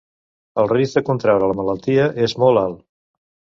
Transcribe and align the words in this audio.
El 0.63 0.69
risc 0.71 0.97
de 0.99 1.03
contraure 1.09 1.51
la 1.53 1.59
malaltia 1.61 2.09
és 2.29 2.37
molt 2.47 2.65
alt. 2.65 2.83